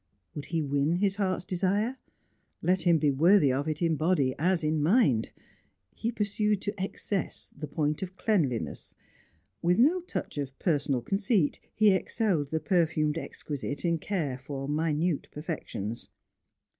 Would 0.33 0.45
he 0.45 0.63
win 0.63 0.93
his 0.95 1.17
heart's 1.17 1.45
desire? 1.45 1.99
let 2.63 2.81
him 2.81 2.97
be 2.97 3.11
worthy 3.11 3.53
of 3.53 3.67
it 3.67 3.83
in 3.83 3.97
body 3.97 4.33
as 4.39 4.63
in 4.63 4.81
mind. 4.81 5.29
He 5.93 6.11
pursued 6.11 6.59
to 6.63 6.81
excess 6.83 7.51
the 7.55 7.67
point 7.67 8.01
of 8.01 8.17
cleanliness. 8.17 8.95
With 9.61 9.77
no 9.77 10.01
touch 10.01 10.39
of 10.39 10.57
personal 10.57 11.03
conceit, 11.03 11.59
he 11.75 11.91
excelled 11.91 12.49
the 12.49 12.59
perfumed 12.59 13.19
exquisite 13.19 13.85
in 13.85 13.99
care 13.99 14.39
for 14.39 14.67
minute 14.67 15.27
perfections. 15.31 16.09